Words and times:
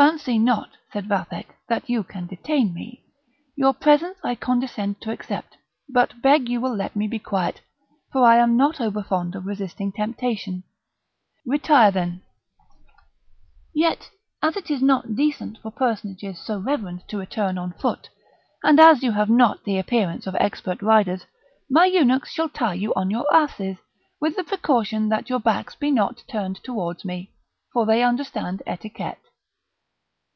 "Fancy 0.00 0.38
not," 0.38 0.70
said 0.90 1.10
Vathek, 1.10 1.48
"that 1.68 1.90
you 1.90 2.02
can 2.02 2.26
detain 2.26 2.72
me; 2.72 3.04
your 3.54 3.74
presents 3.74 4.18
I 4.24 4.34
condescend 4.34 5.02
to 5.02 5.10
accept, 5.10 5.58
but 5.90 6.22
beg 6.22 6.48
you 6.48 6.58
will 6.58 6.74
let 6.74 6.96
me 6.96 7.06
be 7.06 7.18
quiet, 7.18 7.60
for 8.10 8.24
I 8.24 8.36
am 8.36 8.56
not 8.56 8.80
over 8.80 9.02
fond 9.02 9.34
of 9.34 9.44
resisting 9.44 9.92
temptation; 9.92 10.64
retire, 11.44 11.90
then; 11.90 12.22
yet, 13.74 14.08
as 14.42 14.56
it 14.56 14.70
is 14.70 14.80
not 14.80 15.16
decent 15.16 15.58
for 15.58 15.70
personages 15.70 16.38
so 16.38 16.58
reverend 16.58 17.06
to 17.08 17.18
return 17.18 17.58
on 17.58 17.74
foot, 17.74 18.08
and 18.64 18.80
as 18.80 19.02
you 19.02 19.12
have 19.12 19.28
not 19.28 19.64
the 19.64 19.76
appearance 19.78 20.26
of 20.26 20.34
expert 20.36 20.80
riders, 20.80 21.26
my 21.68 21.84
eunuchs 21.84 22.30
shall 22.30 22.48
tie 22.48 22.72
you 22.72 22.94
on 22.94 23.10
your 23.10 23.30
asses, 23.36 23.76
with 24.18 24.34
the 24.36 24.44
precaution 24.44 25.10
that 25.10 25.28
your 25.28 25.40
backs 25.40 25.74
be 25.74 25.90
not 25.90 26.24
turned 26.26 26.56
towards 26.64 27.04
me, 27.04 27.34
for 27.74 27.84
they 27.84 28.02
understand 28.02 28.62
etiquette." 28.66 29.18